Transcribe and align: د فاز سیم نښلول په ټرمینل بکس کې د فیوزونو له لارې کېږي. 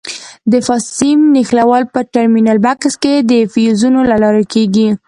د 0.51 0.53
فاز 0.65 0.83
سیم 0.99 1.19
نښلول 1.33 1.83
په 1.93 1.99
ټرمینل 2.13 2.57
بکس 2.65 2.93
کې 3.03 3.13
د 3.31 3.33
فیوزونو 3.51 3.99
له 4.09 4.15
لارې 4.23 4.45
کېږي. 4.53 4.87